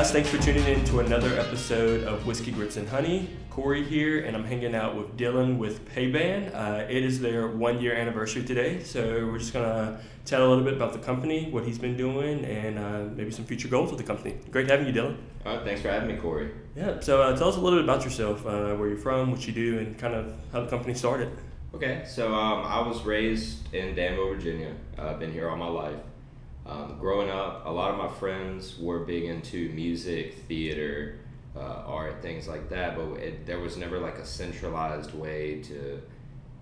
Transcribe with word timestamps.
guys, 0.00 0.12
thanks 0.12 0.30
for 0.30 0.38
tuning 0.38 0.64
in 0.64 0.82
to 0.82 1.00
another 1.00 1.38
episode 1.38 2.04
of 2.04 2.26
Whiskey 2.26 2.52
Grits 2.52 2.78
and 2.78 2.88
Honey. 2.88 3.28
Corey 3.50 3.84
here, 3.84 4.24
and 4.24 4.34
I'm 4.34 4.44
hanging 4.44 4.74
out 4.74 4.96
with 4.96 5.14
Dylan 5.14 5.58
with 5.58 5.86
Payban. 5.94 6.54
Uh, 6.54 6.86
it 6.88 7.04
is 7.04 7.20
their 7.20 7.48
one 7.48 7.82
year 7.82 7.94
anniversary 7.94 8.42
today, 8.42 8.82
so 8.82 9.26
we're 9.26 9.36
just 9.36 9.52
gonna 9.52 10.00
tell 10.24 10.46
a 10.46 10.48
little 10.48 10.64
bit 10.64 10.72
about 10.72 10.94
the 10.94 11.00
company, 11.00 11.50
what 11.50 11.66
he's 11.66 11.76
been 11.76 11.98
doing, 11.98 12.46
and 12.46 12.78
uh, 12.78 13.14
maybe 13.14 13.30
some 13.30 13.44
future 13.44 13.68
goals 13.68 13.90
with 13.90 13.98
the 13.98 14.06
company. 14.06 14.38
Great 14.50 14.70
having 14.70 14.86
you, 14.86 14.92
Dylan. 14.94 15.18
All 15.44 15.56
right, 15.56 15.66
thanks 15.66 15.82
for 15.82 15.90
having 15.90 16.08
me, 16.08 16.16
Corey. 16.16 16.50
Yeah, 16.74 16.98
so 17.00 17.20
uh, 17.20 17.36
tell 17.36 17.48
us 17.48 17.56
a 17.56 17.60
little 17.60 17.78
bit 17.78 17.84
about 17.84 18.02
yourself, 18.02 18.46
uh, 18.46 18.76
where 18.76 18.88
you're 18.88 18.96
from, 18.96 19.30
what 19.30 19.46
you 19.46 19.52
do, 19.52 19.80
and 19.80 19.98
kind 19.98 20.14
of 20.14 20.32
how 20.50 20.62
the 20.62 20.70
company 20.70 20.94
started. 20.94 21.28
Okay, 21.74 22.04
so 22.06 22.34
um, 22.34 22.64
I 22.64 22.80
was 22.88 23.02
raised 23.02 23.74
in 23.74 23.94
Danville, 23.94 24.30
Virginia. 24.30 24.74
I've 24.96 25.18
been 25.18 25.30
here 25.30 25.50
all 25.50 25.58
my 25.58 25.68
life. 25.68 25.98
Um, 26.66 26.98
growing 27.00 27.30
up, 27.30 27.64
a 27.66 27.70
lot 27.70 27.90
of 27.90 27.96
my 27.96 28.08
friends 28.08 28.78
were 28.78 29.00
big 29.00 29.24
into 29.24 29.70
music, 29.70 30.34
theater, 30.46 31.18
uh, 31.56 31.82
art, 31.86 32.22
things 32.22 32.46
like 32.46 32.68
that, 32.68 32.96
but 32.96 33.14
it, 33.14 33.46
there 33.46 33.58
was 33.58 33.76
never 33.76 33.98
like 33.98 34.18
a 34.18 34.26
centralized 34.26 35.14
way 35.14 35.60
to 35.62 36.00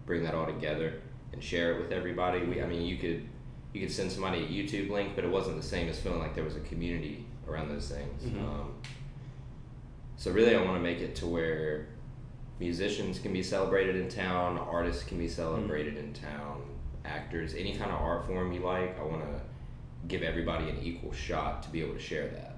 bring 0.07 0.23
that 0.23 0.35
all 0.35 0.47
together 0.47 1.01
and 1.33 1.43
share 1.43 1.75
it 1.75 1.83
with 1.83 1.93
everybody. 1.93 2.45
We, 2.45 2.63
I 2.63 2.67
mean, 2.67 2.83
you 2.83 2.97
could 2.97 3.29
you 3.75 3.81
could 3.83 3.93
send 3.93 4.11
somebody 4.11 4.39
a 4.45 4.49
YouTube 4.49 4.89
link, 4.89 5.15
but 5.15 5.25
it 5.25 5.31
wasn't 5.31 5.57
the 5.57 5.67
same 5.67 5.89
as 5.89 6.01
feeling 6.01 6.21
like 6.21 6.35
there 6.35 6.45
was 6.45 6.57
a 6.57 6.61
community 6.61 7.27
around 7.47 7.69
those 7.69 7.91
things. 7.91 8.23
Mhm. 8.23 8.41
Um, 8.41 8.73
so 10.17 10.31
really, 10.31 10.57
I 10.57 10.63
want 10.63 10.77
to 10.79 10.83
make 10.83 11.01
it 11.01 11.15
to 11.17 11.27
where 11.27 11.89
musicians 12.59 13.19
can 13.19 13.33
be 13.33 13.43
celebrated 13.43 13.97
in 13.97 14.09
town, 14.09 14.57
artists 14.59 15.05
can 15.05 15.19
be 15.19 15.29
celebrated 15.29 15.97
in 15.99 16.15
town, 16.15 16.63
actors, 17.05 17.55
any 17.55 17.75
kind 17.77 17.91
of 17.91 18.01
art 18.01 18.27
form 18.27 18.53
you 18.53 18.61
like. 18.61 18.99
I 18.99 19.03
want 19.05 19.23
to 19.23 19.41
give 20.09 20.23
everybody 20.23 20.69
an 20.69 20.79
equal 20.83 21.13
shot 21.13 21.63
to 21.63 21.69
be 21.69 21.83
able 21.83 21.95
to 21.95 22.01
share 22.01 22.29
that. 22.29 22.57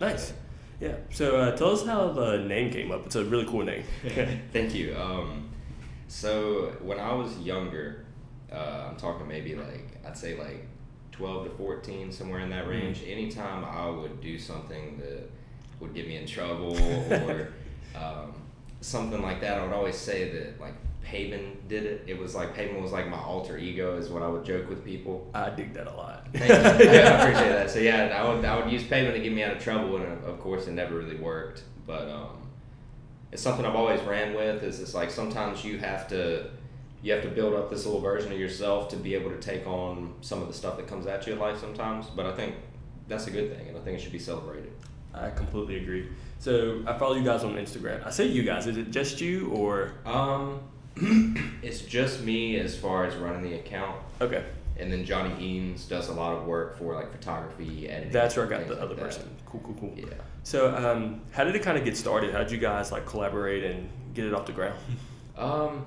Nice. 0.00 0.32
Yeah. 0.80 0.96
So 1.10 1.36
uh, 1.36 1.56
tell 1.56 1.70
us 1.70 1.86
how 1.86 2.10
the 2.10 2.38
name 2.38 2.72
came 2.72 2.90
up. 2.90 3.06
It's 3.06 3.14
a 3.14 3.24
really 3.24 3.46
cool 3.46 3.64
name. 3.64 3.84
Thank 4.52 4.74
you. 4.74 4.96
Um, 4.96 5.48
so 6.08 6.76
when 6.82 6.98
I 6.98 7.14
was 7.14 7.38
younger, 7.38 8.04
uh, 8.52 8.88
I'm 8.90 8.96
talking 8.96 9.26
maybe 9.26 9.54
like 9.54 9.96
I'd 10.04 10.18
say 10.18 10.36
like 10.36 10.66
12 11.12 11.44
to 11.44 11.50
14, 11.50 12.10
somewhere 12.10 12.40
in 12.40 12.50
that 12.50 12.66
range. 12.66 13.02
Anytime 13.06 13.64
I 13.64 13.88
would 13.88 14.20
do 14.20 14.38
something 14.38 14.98
that 14.98 15.30
would 15.78 15.94
get 15.94 16.08
me 16.08 16.16
in 16.16 16.26
trouble 16.26 16.76
or 17.10 17.52
um, 17.94 18.34
something 18.80 19.22
like 19.22 19.40
that, 19.40 19.60
I 19.60 19.64
would 19.64 19.72
always 19.72 19.96
say 19.96 20.30
that 20.30 20.60
like 20.60 20.74
Paven 21.02 21.58
did 21.68 21.84
it. 21.84 22.04
It 22.06 22.18
was 22.18 22.34
like 22.34 22.54
Paven 22.54 22.80
was 22.82 22.92
like 22.92 23.08
my 23.08 23.18
alter 23.18 23.58
ego, 23.58 23.96
is 23.96 24.08
what 24.08 24.22
I 24.22 24.28
would 24.28 24.44
joke 24.44 24.68
with 24.68 24.84
people. 24.84 25.30
I 25.34 25.50
dig 25.50 25.74
that 25.74 25.86
a 25.86 25.92
lot. 25.92 26.28
Thank 26.32 26.48
you. 26.48 26.54
I 26.54 26.58
appreciate 26.58 27.48
that. 27.48 27.70
So 27.70 27.78
yeah, 27.80 28.18
I 28.18 28.28
would 28.32 28.44
I 28.44 28.56
would 28.60 28.72
use 28.72 28.84
payment 28.84 29.14
to 29.14 29.22
get 29.22 29.32
me 29.32 29.42
out 29.42 29.56
of 29.56 29.62
trouble, 29.62 29.96
and 29.96 30.24
of 30.24 30.40
course 30.40 30.66
it 30.66 30.72
never 30.72 30.96
really 30.96 31.16
worked. 31.16 31.64
But 31.86 32.08
um, 32.08 32.48
it's 33.32 33.42
something 33.42 33.66
I've 33.66 33.74
always 33.74 34.00
ran 34.02 34.34
with. 34.34 34.62
Is 34.62 34.80
it's 34.80 34.94
like 34.94 35.10
sometimes 35.10 35.64
you 35.64 35.78
have 35.78 36.08
to 36.08 36.50
you 37.02 37.12
have 37.12 37.22
to 37.22 37.28
build 37.28 37.54
up 37.54 37.68
this 37.68 37.84
little 37.84 38.00
version 38.00 38.32
of 38.32 38.38
yourself 38.38 38.88
to 38.90 38.96
be 38.96 39.14
able 39.14 39.30
to 39.30 39.38
take 39.38 39.66
on 39.66 40.14
some 40.20 40.40
of 40.40 40.48
the 40.48 40.54
stuff 40.54 40.76
that 40.76 40.86
comes 40.86 41.06
at 41.06 41.26
you 41.26 41.32
in 41.32 41.38
life 41.38 41.58
sometimes. 41.58 42.06
But 42.06 42.26
I 42.26 42.32
think 42.32 42.54
that's 43.08 43.26
a 43.26 43.30
good 43.30 43.56
thing, 43.56 43.68
and 43.68 43.76
I 43.76 43.80
think 43.80 43.98
it 43.98 44.02
should 44.02 44.12
be 44.12 44.18
celebrated. 44.18 44.72
I 45.14 45.30
completely 45.30 45.76
agree. 45.76 46.08
So 46.38 46.82
I 46.86 46.96
follow 46.98 47.14
you 47.16 47.24
guys 47.24 47.44
on 47.44 47.54
Instagram. 47.54 48.06
I 48.06 48.10
say 48.10 48.26
you 48.26 48.42
guys. 48.44 48.66
Is 48.66 48.76
it 48.76 48.90
just 48.90 49.20
you 49.20 49.50
or 49.50 49.92
Um, 50.06 50.60
it's 51.62 51.80
just 51.82 52.22
me 52.22 52.58
as 52.58 52.76
far 52.76 53.04
as 53.04 53.14
running 53.16 53.42
the 53.42 53.54
account, 53.54 53.96
okay? 54.20 54.44
and 54.78 54.92
then 54.92 55.04
Johnny 55.04 55.30
Eanes 55.36 55.88
does 55.88 56.08
a 56.08 56.12
lot 56.12 56.36
of 56.36 56.46
work 56.46 56.78
for 56.78 56.94
like 56.94 57.12
photography, 57.12 57.88
editing. 57.88 58.12
That's 58.12 58.36
where 58.36 58.46
I 58.46 58.48
got 58.48 58.66
the 58.66 58.74
like 58.74 58.82
other 58.82 58.94
that. 58.94 59.04
person. 59.04 59.36
Cool, 59.46 59.60
cool, 59.60 59.74
cool. 59.74 59.92
Yeah. 59.96 60.14
So 60.42 60.74
um, 60.74 61.20
how 61.30 61.44
did 61.44 61.54
it 61.54 61.62
kind 61.62 61.78
of 61.78 61.84
get 61.84 61.96
started? 61.96 62.32
How 62.32 62.38
did 62.38 62.50
you 62.50 62.58
guys 62.58 62.90
like 62.90 63.06
collaborate 63.06 63.64
and 63.64 63.88
get 64.14 64.24
it 64.26 64.34
off 64.34 64.46
the 64.46 64.52
ground? 64.52 64.78
Um, 65.34 65.86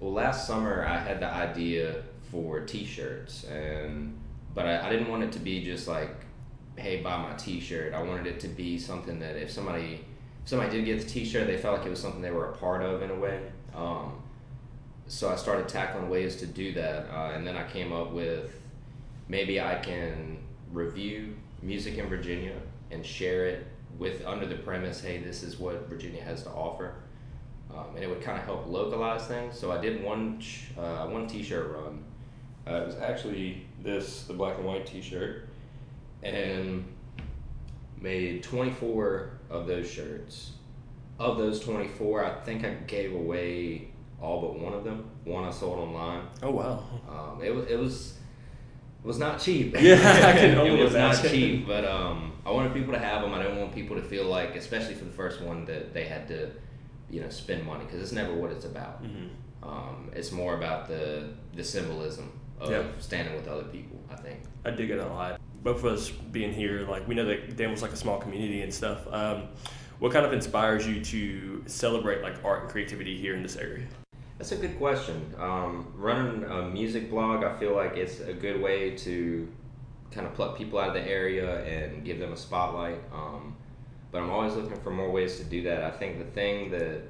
well, 0.00 0.14
last 0.14 0.46
summer 0.46 0.82
I 0.86 0.96
had 0.96 1.20
the 1.20 1.26
idea 1.26 2.02
for 2.30 2.60
T-shirts, 2.60 3.44
and 3.44 4.18
but 4.54 4.64
I, 4.64 4.86
I 4.86 4.90
didn't 4.90 5.08
want 5.10 5.22
it 5.22 5.32
to 5.32 5.38
be 5.38 5.62
just 5.62 5.86
like, 5.86 6.24
hey, 6.76 7.02
buy 7.02 7.18
my 7.18 7.34
T-shirt. 7.34 7.92
I 7.92 8.02
wanted 8.02 8.26
it 8.26 8.40
to 8.40 8.48
be 8.48 8.78
something 8.78 9.20
that 9.20 9.36
if 9.36 9.50
somebody 9.50 10.02
if 10.42 10.48
somebody 10.48 10.70
did 10.70 10.86
get 10.86 10.98
the 11.00 11.06
T-shirt, 11.06 11.46
they 11.46 11.58
felt 11.58 11.76
like 11.76 11.86
it 11.86 11.90
was 11.90 12.00
something 12.00 12.22
they 12.22 12.30
were 12.30 12.46
a 12.46 12.56
part 12.56 12.82
of 12.82 13.02
in 13.02 13.10
a 13.10 13.14
way. 13.14 13.38
Um, 13.74 14.14
so 15.08 15.28
I 15.30 15.36
started 15.36 15.68
tackling 15.68 16.08
ways 16.08 16.36
to 16.36 16.46
do 16.46 16.72
that, 16.74 17.06
uh, 17.10 17.32
and 17.34 17.46
then 17.46 17.56
I 17.56 17.64
came 17.70 17.92
up 17.92 18.12
with 18.12 18.60
maybe 19.28 19.60
I 19.60 19.76
can 19.76 20.38
review 20.72 21.36
music 21.62 21.98
in 21.98 22.08
Virginia 22.08 22.56
and 22.90 23.04
share 23.04 23.46
it 23.46 23.66
with 23.98 24.24
under 24.26 24.46
the 24.46 24.56
premise, 24.56 25.00
hey, 25.00 25.18
this 25.18 25.42
is 25.42 25.58
what 25.58 25.88
Virginia 25.88 26.22
has 26.22 26.42
to 26.42 26.50
offer 26.50 26.94
um, 27.76 27.94
and 27.94 28.04
it 28.04 28.08
would 28.08 28.22
kind 28.22 28.38
of 28.38 28.44
help 28.44 28.66
localize 28.66 29.26
things. 29.26 29.58
So 29.58 29.72
I 29.72 29.80
did 29.80 30.02
one 30.02 30.40
uh, 30.78 31.06
one 31.06 31.26
T-shirt 31.26 31.70
run. 31.72 32.04
Uh, 32.66 32.82
it 32.82 32.86
was 32.86 32.96
actually 32.96 33.66
this 33.82 34.24
the 34.24 34.34
black 34.34 34.56
and 34.56 34.66
white 34.66 34.86
T-shirt, 34.86 35.48
and 36.22 36.84
made 38.00 38.42
24 38.42 39.30
of 39.50 39.66
those 39.66 39.90
shirts. 39.90 40.52
Of 41.18 41.38
those 41.38 41.60
24, 41.60 42.24
I 42.24 42.34
think 42.44 42.62
I 42.62 42.74
gave 42.86 43.14
away 43.14 43.88
all 44.20 44.40
but 44.40 44.58
one 44.58 44.72
of 44.72 44.84
them. 44.84 45.08
One 45.24 45.44
I 45.44 45.50
sold 45.50 45.78
online. 45.78 46.22
Oh 46.42 46.50
wow. 46.50 46.82
Um, 47.08 47.42
it 47.42 47.54
was 47.54 47.66
it 47.66 47.78
was 47.78 48.14
it 49.02 49.06
was 49.06 49.18
not 49.18 49.40
cheap. 49.40 49.74
Yeah, 49.80 49.94
I 49.96 50.32
can 50.38 50.58
only 50.58 50.80
it 50.80 50.84
was 50.84 50.94
not 50.94 51.22
cheap, 51.22 51.66
but 51.66 51.84
um, 51.84 52.32
I 52.44 52.50
wanted 52.50 52.72
people 52.74 52.92
to 52.92 52.98
have 52.98 53.22
them. 53.22 53.34
I 53.34 53.42
didn't 53.42 53.58
want 53.58 53.74
people 53.74 53.96
to 53.96 54.02
feel 54.02 54.24
like, 54.24 54.56
especially 54.56 54.94
for 54.94 55.04
the 55.04 55.12
first 55.12 55.40
one, 55.42 55.64
that 55.66 55.92
they 55.92 56.04
had 56.06 56.26
to, 56.28 56.50
you 57.10 57.20
know, 57.20 57.28
spend 57.28 57.64
money 57.66 57.84
because 57.84 58.00
it's 58.00 58.12
never 58.12 58.34
what 58.34 58.50
it's 58.50 58.64
about. 58.64 58.98
hmm 59.04 59.28
Um, 59.62 60.10
it's 60.14 60.32
more 60.32 60.54
about 60.56 60.88
the 60.88 61.28
the 61.54 61.64
symbolism 61.64 62.30
of 62.60 62.70
Yeah. 62.70 62.84
standing 63.00 63.34
with 63.34 63.48
other 63.48 63.64
people. 63.64 63.98
I 64.10 64.16
think. 64.16 64.38
I 64.64 64.70
dig 64.70 64.90
it 64.90 64.98
a 64.98 65.06
lot. 65.06 65.40
Both 65.62 65.78
of 65.84 65.86
us 65.86 66.10
being 66.10 66.52
here, 66.52 66.86
like 66.88 67.06
we 67.08 67.14
know 67.14 67.24
that 67.26 67.56
Danville's 67.56 67.82
like 67.82 67.92
a 67.92 67.96
small 67.96 68.18
community 68.18 68.62
and 68.62 68.72
stuff. 68.72 69.06
Um, 69.12 69.48
what 69.98 70.12
kind 70.12 70.24
of 70.26 70.32
inspires 70.32 70.86
you 70.86 71.02
to 71.04 71.62
celebrate 71.66 72.22
like 72.22 72.44
art 72.44 72.62
and 72.62 72.70
creativity 72.70 73.16
here 73.16 73.34
in 73.34 73.42
this 73.42 73.56
area? 73.56 73.86
That's 74.38 74.52
a 74.52 74.56
good 74.56 74.76
question. 74.76 75.34
Um, 75.38 75.92
running 75.96 76.44
a 76.44 76.68
music 76.68 77.08
blog, 77.08 77.42
I 77.42 77.56
feel 77.58 77.74
like 77.74 77.96
it's 77.96 78.20
a 78.20 78.34
good 78.34 78.60
way 78.60 78.94
to 78.98 79.48
kind 80.10 80.26
of 80.26 80.34
pluck 80.34 80.58
people 80.58 80.78
out 80.78 80.88
of 80.88 80.94
the 80.94 81.08
area 81.08 81.64
and 81.64 82.04
give 82.04 82.18
them 82.18 82.32
a 82.32 82.36
spotlight. 82.36 83.00
Um, 83.12 83.56
but 84.12 84.22
I'm 84.22 84.30
always 84.30 84.54
looking 84.54 84.78
for 84.80 84.90
more 84.90 85.10
ways 85.10 85.38
to 85.38 85.44
do 85.44 85.62
that. 85.62 85.82
I 85.82 85.90
think 85.90 86.18
the 86.18 86.30
thing 86.32 86.70
that 86.70 87.02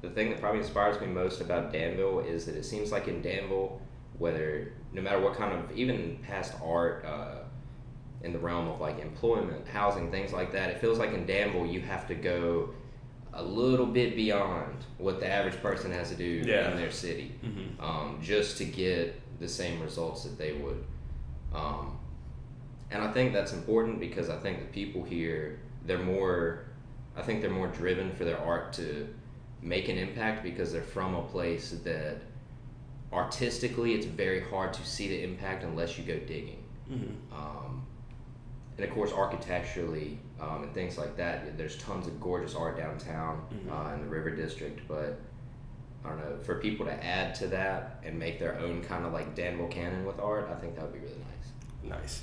the 0.00 0.10
thing 0.10 0.30
that 0.30 0.40
probably 0.40 0.60
inspires 0.60 1.00
me 1.00 1.06
most 1.06 1.40
about 1.40 1.72
Danville 1.72 2.20
is 2.20 2.44
that 2.44 2.54
it 2.54 2.64
seems 2.64 2.92
like 2.92 3.08
in 3.08 3.22
Danville, 3.22 3.80
whether 4.18 4.72
no 4.92 5.02
matter 5.02 5.18
what 5.18 5.34
kind 5.34 5.52
of 5.52 5.76
even 5.76 6.18
past 6.22 6.52
art 6.62 7.04
uh, 7.04 7.44
in 8.22 8.32
the 8.32 8.38
realm 8.38 8.68
of 8.68 8.80
like 8.80 9.00
employment, 9.00 9.66
housing, 9.66 10.10
things 10.10 10.32
like 10.32 10.52
that, 10.52 10.70
it 10.70 10.80
feels 10.80 10.98
like 10.98 11.12
in 11.12 11.26
Danville 11.26 11.66
you 11.66 11.80
have 11.80 12.06
to 12.08 12.14
go 12.14 12.70
a 13.36 13.42
little 13.42 13.86
bit 13.86 14.14
beyond 14.16 14.76
what 14.98 15.20
the 15.20 15.26
average 15.30 15.60
person 15.60 15.90
has 15.90 16.08
to 16.10 16.14
do 16.16 16.42
Yeah. 16.46 16.70
in 16.70 16.76
their 16.76 16.90
city 16.90 17.32
Mm-hmm. 17.44 17.82
um, 17.84 18.18
just 18.22 18.56
to 18.58 18.64
get 18.64 19.20
the 19.40 19.48
same 19.48 19.80
results 19.80 20.22
that 20.24 20.38
they 20.38 20.52
would. 20.52 20.84
Um, 21.54 21.98
and 22.90 23.02
I 23.02 23.10
think 23.12 23.32
that's 23.32 23.52
important 23.52 23.98
because 23.98 24.30
I 24.30 24.36
think 24.38 24.60
the 24.60 24.66
people 24.66 25.02
here 25.02 25.60
they're 25.86 25.98
more, 25.98 26.64
I 27.16 27.22
think 27.22 27.42
they're 27.42 27.50
more 27.50 27.66
driven 27.68 28.10
for 28.12 28.24
their 28.24 28.38
art 28.38 28.72
to 28.74 29.06
make 29.60 29.88
an 29.88 29.98
impact 29.98 30.42
because 30.42 30.72
they're 30.72 30.82
from 30.82 31.14
a 31.14 31.22
place 31.22 31.70
that 31.84 32.18
artistically 33.12 33.94
it's 33.94 34.06
very 34.06 34.40
hard 34.40 34.72
to 34.74 34.86
see 34.86 35.08
the 35.08 35.22
impact 35.22 35.62
unless 35.64 35.98
you 35.98 36.04
go 36.04 36.18
digging. 36.20 36.62
Mm-hmm. 36.90 37.34
Um, 37.34 37.86
and 38.76 38.86
of 38.88 38.94
course, 38.94 39.12
architecturally 39.12 40.18
um, 40.44 40.62
and 40.64 40.74
things 40.74 40.98
like 40.98 41.16
that, 41.16 41.56
there's 41.56 41.76
tons 41.78 42.06
of 42.06 42.20
gorgeous 42.20 42.54
art 42.54 42.76
downtown 42.76 43.42
Mhm. 43.52 43.70
uh, 43.90 43.94
in 43.94 44.00
the 44.02 44.08
River 44.08 44.30
District. 44.30 44.80
But 44.88 45.18
I 46.04 46.08
don't 46.10 46.18
know, 46.18 46.36
for 46.42 46.56
people 46.56 46.84
to 46.86 47.04
add 47.04 47.34
to 47.36 47.46
that 47.48 48.00
and 48.04 48.18
make 48.18 48.38
their 48.38 48.58
own 48.58 48.82
kind 48.82 49.06
of 49.06 49.12
like 49.12 49.34
Danville 49.34 49.68
canon 49.68 50.04
with 50.04 50.18
art, 50.20 50.48
I 50.50 50.54
think 50.60 50.74
that 50.76 50.82
would 50.84 50.92
be 50.92 50.98
really 51.00 51.14
nice. 51.82 51.98
Nice. 52.00 52.22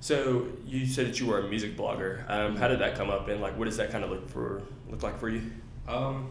So 0.00 0.48
you 0.66 0.86
said 0.86 1.06
that 1.06 1.20
you 1.20 1.26
were 1.26 1.38
a 1.38 1.48
music 1.48 1.76
blogger. 1.76 2.28
Um, 2.28 2.56
how 2.56 2.68
did 2.68 2.80
that 2.80 2.94
come 2.96 3.10
up, 3.10 3.28
and 3.28 3.40
like, 3.40 3.56
what 3.58 3.64
does 3.66 3.76
that 3.78 3.90
kind 3.90 4.04
of 4.04 4.10
look 4.10 4.28
for 4.28 4.62
look 4.90 5.02
like 5.02 5.18
for 5.18 5.28
you? 5.28 5.42
Um, 5.88 6.30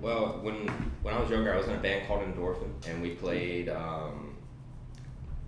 well, 0.00 0.38
when 0.42 0.66
when 1.02 1.14
I 1.14 1.20
was 1.20 1.30
younger, 1.30 1.52
I 1.52 1.56
was 1.58 1.66
in 1.68 1.74
a 1.74 1.78
band 1.80 2.06
called 2.06 2.22
Endorphin, 2.22 2.70
and 2.88 3.02
we 3.02 3.10
played 3.10 3.68
um, 3.68 4.34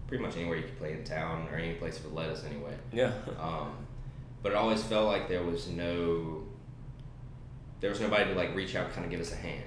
pretty 0.08 0.22
much 0.22 0.36
anywhere 0.36 0.56
you 0.58 0.64
could 0.64 0.78
play 0.78 0.92
in 0.92 1.04
town 1.04 1.46
or 1.50 1.56
any 1.56 1.74
place 1.74 1.98
that 1.98 2.04
would 2.06 2.14
let 2.14 2.28
us 2.30 2.44
anyway. 2.44 2.74
Yeah. 2.92 3.12
Um, 3.40 3.72
but 4.42 4.52
it 4.52 4.54
always 4.56 4.82
felt 4.82 5.06
like 5.06 5.28
there 5.28 5.42
was 5.42 5.68
no 5.68 6.44
there 7.80 7.90
was 7.90 8.00
nobody 8.00 8.24
to 8.24 8.34
like 8.34 8.54
reach 8.54 8.74
out, 8.74 8.86
and 8.86 8.94
kind 8.94 9.04
of 9.04 9.10
give 9.10 9.20
us 9.20 9.32
a 9.32 9.36
hand. 9.36 9.62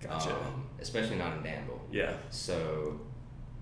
Gotcha. 0.00 0.30
Um, 0.30 0.66
especially 0.80 1.16
not 1.16 1.36
in 1.36 1.42
Danville. 1.42 1.80
Yeah. 1.92 2.14
So 2.30 2.98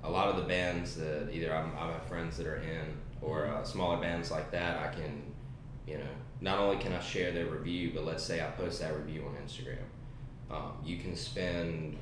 a 0.05 0.10
lot 0.10 0.28
of 0.28 0.37
the 0.37 0.43
bands 0.43 0.94
that 0.96 1.31
either 1.32 1.52
I'm, 1.52 1.72
I 1.76 1.90
have 1.93 2.05
friends 2.05 2.37
that 2.37 2.46
are 2.46 2.56
in 2.56 2.96
or 3.20 3.46
uh, 3.46 3.64
smaller 3.64 3.96
bands 3.96 4.31
like 4.31 4.52
that, 4.52 4.78
I 4.78 4.94
can, 4.94 5.22
you 5.87 5.99
know, 5.99 6.05
not 6.40 6.61
only 6.61 6.76
can 6.76 6.93
I 6.93 7.00
share 7.00 7.32
their 7.32 7.46
review, 7.46 7.90
but 7.93 8.04
let's 8.04 8.22
say 8.22 8.40
I 8.40 8.50
post 8.50 8.81
that 8.81 8.96
review 8.96 9.25
on 9.26 9.34
Instagram. 9.44 9.82
Um, 10.49 10.72
you 10.84 10.99
can 10.99 11.16
spend, 11.16 11.99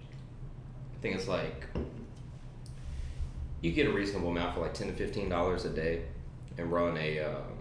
I 0.00 1.02
think 1.02 1.16
it's 1.16 1.28
like, 1.28 1.66
you 3.60 3.72
get 3.72 3.86
a 3.86 3.92
reasonable 3.92 4.30
amount 4.30 4.54
for 4.54 4.60
like 4.60 4.72
ten 4.72 4.86
to 4.86 4.94
fifteen 4.94 5.28
dollars 5.28 5.66
a 5.66 5.70
day, 5.70 6.04
and 6.56 6.72
run 6.72 6.96
a 6.96 7.20
um, 7.20 7.57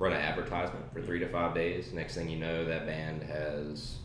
run 0.00 0.12
an 0.14 0.18
advertisement 0.20 0.92
for 0.92 1.00
three 1.02 1.20
to 1.20 1.28
five 1.28 1.54
days. 1.54 1.92
Next 1.92 2.14
thing 2.16 2.28
you 2.28 2.38
know, 2.38 2.64
that 2.64 2.86
band 2.86 3.22
has 3.22 3.98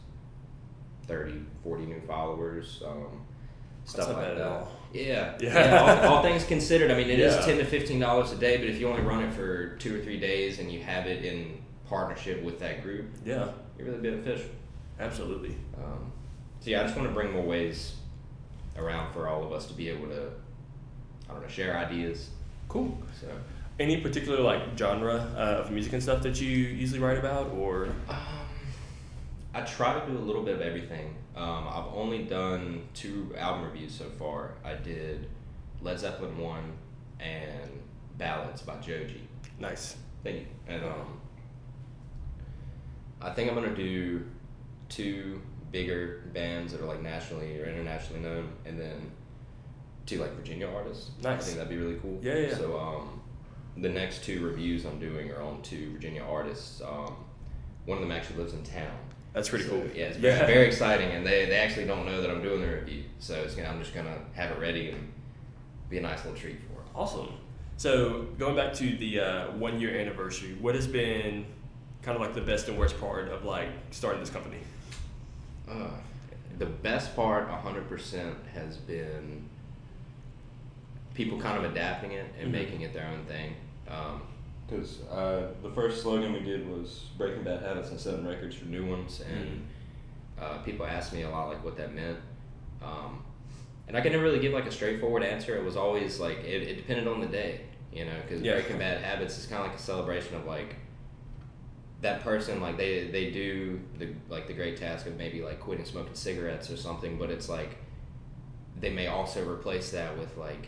30, 1.07 1.41
40 1.63 1.85
new 1.85 2.01
followers. 2.01 2.83
Um, 2.85 3.21
stuff 3.85 4.09
like 4.09 4.35
that. 4.37 4.67
Yeah, 4.93 5.37
Yeah. 5.39 5.39
yeah. 5.39 6.01
all, 6.07 6.15
all 6.17 6.21
things 6.21 6.43
considered, 6.43 6.91
I 6.91 6.95
mean, 6.95 7.09
it 7.09 7.19
is 7.19 7.33
Yeah. 7.35 7.41
ten 7.45 7.57
to 7.59 7.65
fifteen 7.65 7.99
dollars 7.99 8.31
a 8.31 8.35
day. 8.35 8.57
But 8.57 8.67
if 8.67 8.79
you 8.79 8.87
only 8.89 9.01
run 9.03 9.23
it 9.23 9.33
for 9.33 9.75
two 9.77 9.95
or 9.99 10.03
three 10.03 10.19
days 10.19 10.59
and 10.59 10.71
you 10.71 10.81
have 10.81 11.05
it 11.07 11.23
in 11.23 11.61
partnership 11.87 12.43
with 12.43 12.59
that 12.59 12.81
group, 12.83 13.05
Yeah, 13.25 13.47
you're 13.77 13.87
really 13.87 14.01
beneficial. 14.09 14.49
absolutely. 14.99 15.55
Um, 15.77 16.11
so 16.59 16.71
yeah, 16.71 16.81
I 16.81 16.83
just 16.83 16.95
want 16.97 17.07
to 17.07 17.13
bring 17.13 17.31
more 17.31 17.43
ways 17.43 17.95
around 18.77 19.13
for 19.13 19.27
all 19.29 19.43
of 19.45 19.53
us 19.53 19.65
to 19.67 19.73
be 19.73 19.87
able 19.89 20.07
to, 20.07 20.29
I 21.29 21.33
don't 21.33 21.41
know, 21.41 21.47
share 21.47 21.77
ideas. 21.77 22.29
Cool. 22.67 22.97
So 23.21 23.27
Any 23.77 23.99
particular 24.01 24.39
like 24.39 24.77
genre 24.77 25.15
uh, 25.35 25.61
of 25.63 25.71
music 25.71 25.93
and 25.93 26.01
stuff 26.01 26.23
that 26.23 26.39
you 26.39 26.49
usually 26.49 26.99
write 26.99 27.17
about, 27.17 27.51
or 27.51 27.87
um, 28.07 28.17
I 29.53 29.61
try 29.61 29.99
to 29.99 30.09
do 30.09 30.17
a 30.17 30.19
little 30.19 30.43
bit 30.43 30.55
of 30.55 30.61
everything. 30.61 31.15
Um, 31.35 31.67
I've 31.67 31.93
only 31.93 32.23
done 32.23 32.83
two 32.93 33.33
album 33.37 33.65
reviews 33.65 33.93
so 33.93 34.05
far. 34.17 34.53
I 34.63 34.75
did 34.75 35.27
Led 35.81 35.99
Zeppelin 35.99 36.37
one 36.37 36.71
and 37.19 37.69
Ballads 38.17 38.61
by 38.61 38.75
Joji. 38.77 39.27
nice? 39.59 39.97
Thank 40.23 40.37
you. 40.37 40.45
And 40.67 40.83
um, 40.85 41.19
I 43.21 43.31
think 43.31 43.49
I'm 43.49 43.55
gonna 43.55 43.75
do 43.75 44.25
two 44.87 45.41
bigger 45.71 46.23
bands 46.33 46.71
that 46.71 46.81
are 46.81 46.85
like 46.85 47.01
nationally 47.01 47.59
or 47.59 47.65
internationally 47.65 48.21
known, 48.21 48.49
and 48.65 48.79
then 48.79 49.11
two 50.05 50.19
like 50.19 50.33
Virginia 50.35 50.67
artists. 50.67 51.11
I 51.25 51.35
think 51.37 51.57
that'd 51.57 51.69
be 51.69 51.77
really 51.77 51.99
cool. 52.01 52.17
Yeah, 52.21 52.35
yeah, 52.35 52.47
yeah. 52.47 52.55
So 52.55 52.79
um, 52.79 53.21
the 53.77 53.89
next 53.89 54.23
two 54.23 54.45
reviews 54.45 54.85
I'm 54.85 54.99
doing 54.99 55.31
are 55.31 55.41
on 55.41 55.61
two 55.61 55.91
Virginia 55.93 56.23
artists. 56.23 56.81
Um, 56.81 57.15
one 57.85 57.97
of 57.97 58.01
them 58.03 58.11
actually 58.11 58.37
lives 58.37 58.53
in 58.53 58.63
town. 58.63 58.95
That's 59.33 59.49
pretty 59.49 59.65
So, 59.65 59.71
cool. 59.71 59.85
Yeah, 59.93 60.05
it's 60.05 60.17
very, 60.29 60.45
very 60.47 60.65
exciting, 60.67 61.09
and 61.11 61.25
they, 61.25 61.45
they 61.45 61.57
actually 61.57 61.85
don't 61.85 62.05
know 62.05 62.21
that 62.21 62.29
I'm 62.29 62.41
doing 62.41 62.61
the 62.61 62.67
review, 62.67 63.03
so 63.19 63.35
it's 63.35 63.53
gonna, 63.55 63.67
I'm 63.69 63.79
just 63.79 63.93
gonna 63.93 64.17
have 64.33 64.51
it 64.51 64.59
ready 64.59 64.91
and 64.91 65.11
be 65.89 65.97
a 65.97 66.01
nice 66.01 66.23
little 66.23 66.39
treat 66.39 66.59
for 66.61 66.75
them. 66.75 66.85
Awesome. 66.95 67.27
So 67.77 68.27
going 68.39 68.55
back 68.55 68.73
to 68.75 68.95
the 68.97 69.19
uh, 69.19 69.51
one 69.51 69.79
year 69.81 69.99
anniversary, 69.99 70.55
what 70.61 70.73
has 70.75 70.87
been 70.87 71.45
kind 72.01 72.15
of 72.15 72.21
like 72.21 72.33
the 72.33 72.41
best 72.41 72.69
and 72.69 72.77
worst 72.77 72.97
part 72.99 73.27
of 73.27 73.43
like 73.43 73.67
starting 73.91 74.21
this 74.21 74.29
company? 74.29 74.59
Uh, 75.69 75.89
the 76.57 76.65
best 76.65 77.13
part, 77.15 77.49
hundred 77.49 77.89
percent, 77.89 78.37
has 78.53 78.77
been 78.77 79.43
people 81.13 81.39
kind 81.39 81.57
of 81.63 81.69
adapting 81.71 82.11
it 82.13 82.25
and 82.39 82.47
Mhm. 82.49 82.51
making 82.51 82.81
it 82.81 82.93
their 82.93 83.07
own 83.07 83.25
thing. 83.25 83.55
Because 83.85 85.01
uh, 85.03 85.49
the 85.61 85.69
first 85.71 86.01
slogan 86.01 86.33
we 86.33 86.39
did 86.39 86.67
was 86.67 87.05
"Breaking 87.17 87.43
Bad 87.43 87.61
Habits 87.61 87.89
and 87.91 87.99
Setting 87.99 88.25
Records 88.25 88.55
for 88.55 88.65
New 88.65 88.85
Ones," 88.85 89.21
and 89.21 89.67
uh, 90.41 90.57
people 90.59 90.85
asked 90.85 91.13
me 91.13 91.21
a 91.23 91.29
lot 91.29 91.49
like 91.49 91.63
what 91.63 91.77
that 91.77 91.93
meant. 91.93 92.17
Um, 92.83 93.23
and 93.87 93.95
I 93.95 94.01
could 94.01 94.11
never 94.11 94.23
really 94.23 94.39
give 94.39 94.53
like 94.53 94.65
a 94.65 94.71
straightforward 94.71 95.23
answer. 95.23 95.55
It 95.55 95.63
was 95.63 95.77
always 95.77 96.19
like 96.19 96.39
it, 96.39 96.63
it 96.63 96.75
depended 96.75 97.07
on 97.07 97.19
the 97.21 97.27
day, 97.27 97.61
you 97.93 98.05
know. 98.05 98.15
Because 98.21 98.41
Yeah. 98.41 98.53
Breaking 98.53 98.79
Bad 98.79 99.03
Habits 99.03 99.37
is 99.37 99.45
kind 99.45 99.61
of 99.61 99.67
like 99.67 99.77
a 99.77 99.81
celebration 99.81 100.35
of 100.35 100.45
like 100.45 100.75
that 102.01 102.21
person 102.21 102.61
like 102.61 102.77
they 102.77 103.07
they 103.07 103.31
do 103.31 103.79
the 103.97 104.09
like 104.29 104.47
the 104.47 104.53
great 104.53 104.77
task 104.77 105.07
of 105.07 105.17
maybe 105.17 105.41
like 105.41 105.59
quitting 105.59 105.85
smoking 105.85 106.13
cigarettes 106.13 106.69
or 106.69 106.77
something 106.77 107.17
but 107.17 107.31
it's 107.31 107.49
like 107.49 107.77
they 108.79 108.89
may 108.89 109.07
also 109.07 109.47
replace 109.49 109.91
that 109.91 110.15
with 110.17 110.35
like 110.37 110.67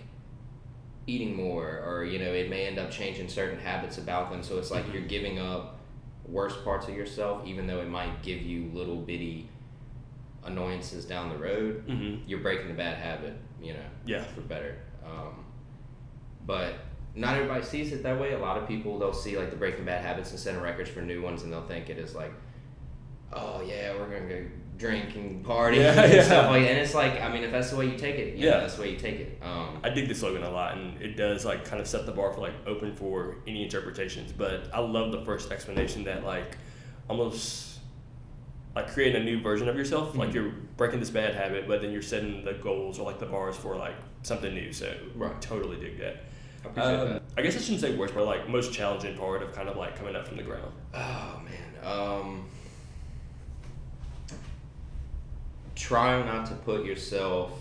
eating 1.07 1.35
more 1.35 1.81
or 1.87 2.03
you 2.03 2.19
know 2.19 2.31
it 2.33 2.49
may 2.49 2.65
end 2.67 2.77
up 2.77 2.91
changing 2.91 3.27
certain 3.29 3.57
habits 3.59 3.97
about 3.97 4.29
them 4.29 4.43
so 4.43 4.57
it's 4.59 4.69
like 4.69 4.85
Mhm. 4.85 4.93
you're 4.93 5.01
giving 5.03 5.39
up 5.39 5.79
worse 6.27 6.55
parts 6.63 6.87
of 6.89 6.93
yourself 6.95 7.45
even 7.47 7.65
though 7.65 7.79
it 7.79 7.87
might 7.89 8.21
give 8.21 8.41
you 8.41 8.69
little 8.73 8.97
bitty 8.97 9.47
annoyances 10.43 11.05
down 11.05 11.29
the 11.29 11.37
road 11.37 11.85
Mm-hmm. 11.87 12.23
you're 12.27 12.39
breaking 12.41 12.67
the 12.67 12.73
bad 12.73 12.97
habit 12.97 13.33
you 13.61 13.73
know 13.73 13.79
Yeah. 14.05 14.23
for 14.23 14.41
better. 14.41 14.77
Um, 15.05 15.45
but 16.45 16.75
not 17.15 17.35
everybody 17.35 17.63
sees 17.63 17.91
it 17.93 18.03
that 18.03 18.19
way. 18.19 18.33
A 18.33 18.37
lot 18.39 18.57
of 18.57 18.67
people 18.67 18.99
they'll 18.99 19.13
see 19.13 19.37
like 19.37 19.49
the 19.49 19.55
Breaking 19.55 19.85
Bad 19.85 20.03
habits 20.05 20.29
and 20.31 20.39
setting 20.39 20.61
records 20.61 20.89
for 20.89 21.01
new 21.01 21.21
ones, 21.21 21.41
and 21.43 21.51
they'll 21.51 21.65
think 21.65 21.89
it 21.89 21.97
is 21.97 22.13
like, 22.13 22.31
oh 23.33 23.61
yeah, 23.61 23.93
we're 23.93 24.07
gonna 24.09 24.27
go 24.29 24.45
drink 24.77 25.15
and 25.15 25.43
party 25.43 25.77
Yeah, 25.81 26.01
and 26.03 26.13
yeah. 26.13 26.23
stuff 26.23 26.49
like. 26.51 26.61
that. 26.63 26.69
And 26.71 26.79
it's 26.79 26.93
like, 26.93 27.19
I 27.21 27.31
mean, 27.31 27.43
if 27.43 27.51
that's 27.51 27.71
the 27.71 27.77
way 27.77 27.87
you 27.87 27.97
take 27.97 28.15
it, 28.15 28.35
you 28.35 28.45
know, 28.45 28.51
Yeah. 28.55 28.59
that's 28.61 28.75
the 28.75 28.81
way 28.83 28.91
you 28.91 28.97
take 28.97 29.19
it. 29.19 29.39
Um, 29.41 29.79
I 29.83 29.89
dig 29.89 30.07
the 30.07 30.13
slogan 30.15 30.43
a 30.43 30.49
lot, 30.51 30.77
and 30.77 31.01
it 31.01 31.17
does 31.17 31.45
like 31.45 31.65
kind 31.65 31.81
of 31.81 31.87
set 31.87 32.05
the 32.05 32.11
bar 32.11 32.31
for 32.31 32.41
like 32.41 32.53
open 32.67 32.95
for 32.95 33.37
any 33.47 33.63
interpretations. 33.63 34.31
But 34.31 34.69
I 34.73 34.79
love 34.79 35.11
the 35.11 35.23
first 35.25 35.51
explanation 35.51 36.03
that 36.03 36.23
like 36.23 36.57
almost 37.09 37.79
like 38.75 38.91
creating 38.91 39.21
a 39.21 39.25
new 39.25 39.41
version 39.41 39.67
of 39.67 39.75
yourself. 39.75 40.15
Like 40.15 40.29
Mhm. 40.29 40.33
you're 40.35 40.51
breaking 40.77 40.99
this 40.99 41.09
bad 41.09 41.33
habit, 41.33 41.67
but 41.67 41.81
then 41.81 41.91
you're 41.91 42.01
setting 42.03 42.45
the 42.45 42.53
goals 42.53 42.99
or 42.99 43.05
like 43.05 43.17
the 43.19 43.25
bars 43.25 43.55
for 43.55 43.75
like 43.75 43.95
something 44.21 44.53
new. 44.53 44.71
So 44.71 44.93
Right. 45.15 45.41
totally 45.41 45.77
dig 45.77 45.97
that. 45.99 46.17
I 46.63 46.67
Um, 46.81 47.09
that. 47.13 47.21
I 47.37 47.41
guess 47.41 47.55
I 47.55 47.59
shouldn't 47.61 47.81
say 47.81 47.95
worst, 47.95 48.13
but 48.13 48.25
like 48.25 48.47
most 48.47 48.71
challenging 48.73 49.17
part 49.17 49.41
of 49.41 49.53
kind 49.53 49.69
of 49.69 49.77
like 49.77 49.95
coming 49.97 50.15
up 50.15 50.27
from 50.27 50.37
the 50.37 50.43
ground. 50.43 50.71
Oh 50.93 51.41
man. 51.43 51.83
Um, 51.91 52.49
try 55.77 56.21
not 56.23 56.45
to 56.47 56.55
put 56.55 56.85
yourself 56.85 57.51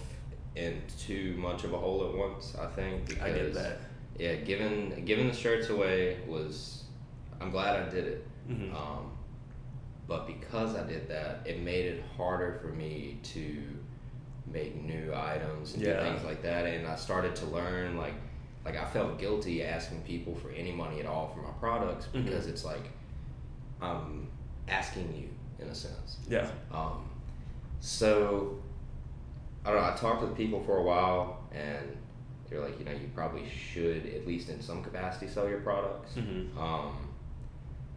in 0.55 0.81
too 0.99 1.35
much 1.39 1.65
of 1.65 1.73
a 1.75 1.79
hole 1.79 2.09
at 2.09 2.15
once. 2.17 2.57
I 2.61 2.67
think 2.67 3.09
because 3.09 3.23
I 3.23 3.31
get 3.33 3.55
that. 3.55 3.79
yeah, 4.19 4.35
giving 4.37 5.05
giving 5.05 5.29
the 5.29 5.35
shirts 5.35 5.69
away 5.69 6.19
was 6.27 6.85
I'm 7.41 7.51
glad 7.51 7.77
I 7.87 7.89
did 7.91 8.05
it. 8.07 8.27
Mhm. 8.49 8.75
Um, 8.75 9.13
but 10.09 10.27
because 10.27 10.75
I 10.77 10.85
did 10.87 11.09
that, 11.09 11.41
it 11.45 11.61
made 11.61 11.85
it 11.87 12.05
harder 12.17 12.59
for 12.63 12.69
me 12.69 13.19
to 13.35 13.63
make 14.47 14.77
new 14.83 15.13
items 15.15 15.75
and 15.75 15.83
Yeah. 15.83 16.01
do 16.05 16.09
things 16.11 16.25
like 16.25 16.41
that. 16.43 16.65
And 16.67 16.87
I 16.87 16.95
started 16.97 17.35
to 17.37 17.47
learn 17.47 17.97
like 17.99 18.15
like 18.65 18.77
I 18.77 18.85
felt 18.87 19.19
guilty 19.19 19.63
asking 19.63 20.03
people 20.03 20.35
for 20.35 20.51
any 20.51 20.73
money 20.73 20.99
at 21.01 21.07
all 21.07 21.29
for 21.35 21.41
my 21.43 21.51
products 21.61 22.07
Mhm. 22.15 22.25
because 22.25 22.47
it's 22.47 22.65
like 22.65 22.89
I'm 23.83 24.29
asking 24.69 25.15
you 25.15 25.29
in 25.65 25.71
a 25.71 25.75
sense. 25.75 26.19
Yeah. 26.29 26.51
Um, 26.73 27.11
so 27.87 28.59
I 29.65 29.71
don't 29.71 29.81
know. 29.81 29.89
I 29.89 29.95
talked 29.97 30.21
with 30.23 30.37
people 30.37 30.61
for 30.65 30.79
a 30.79 30.83
while, 30.83 31.39
and 31.53 31.97
they're 32.51 32.61
like, 32.61 32.79
you 32.81 32.85
know, 32.85 32.91
you 32.91 33.09
probably 33.15 33.45
should 33.49 34.07
at 34.07 34.27
least 34.27 34.49
in 34.49 34.61
some 34.61 34.83
capacity 34.83 35.29
sell 35.29 35.49
your 35.49 35.61
products. 35.61 36.15
hmm 36.15 36.59
Um, 36.59 36.97